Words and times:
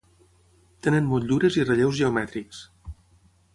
Tenen 0.87 1.09
motllures 1.09 1.59
i 1.61 1.67
relleus 1.69 2.01
geomètrics. 2.01 2.65